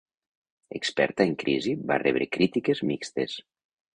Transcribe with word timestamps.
Experta 0.79 1.25
en 1.31 1.35
Crisi 1.43 1.75
va 1.91 1.99
rebre 2.03 2.29
crítiques 2.39 2.83
mixtes. 2.93 3.37